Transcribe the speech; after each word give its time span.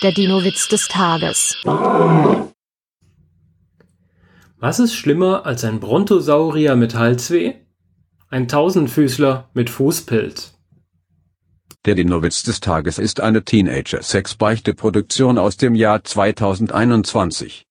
Der 0.00 0.12
Dino-Witz 0.12 0.68
des 0.68 0.86
Tages. 0.86 1.56
Was 4.56 4.78
ist 4.78 4.94
schlimmer 4.94 5.44
als 5.44 5.64
ein 5.64 5.80
Brontosaurier 5.80 6.76
mit 6.76 6.94
Halsweh? 6.94 7.54
Ein 8.28 8.46
Tausendfüßler 8.46 9.48
mit 9.54 9.70
Fußpilz. 9.70 10.54
Der 11.84 11.96
Dino-Witz 11.96 12.44
des 12.44 12.60
Tages 12.60 13.00
ist 13.00 13.20
eine 13.20 13.42
Teenager-Sex-Beichte-Produktion 13.42 15.36
aus 15.36 15.56
dem 15.56 15.74
Jahr 15.74 16.04
2021. 16.04 17.66